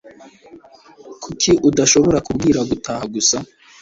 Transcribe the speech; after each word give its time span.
Kuki 1.23 1.51
udashobora 1.69 2.17
kubwira 2.27 2.59
gutaha 2.69 3.03
gusa? 3.13 3.37